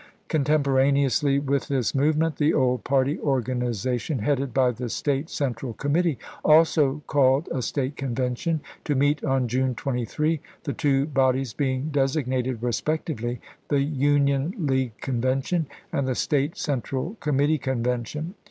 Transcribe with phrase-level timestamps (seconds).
[0.29, 7.03] Contemporaneously with this movement the old party organization, headed by the State Central Committee, also
[7.05, 13.39] called a State Convention to meet on June 23, the two bodies being designated respectively
[13.67, 18.33] the" Union League Convention" and the" State Central Com mittee Convention."